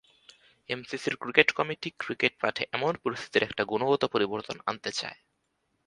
[0.69, 5.19] এমসিসির cricket committee cricket মাঠে এমন পরিস্থিতির একটা গুণগত পরিবর্তন আনতে চায়।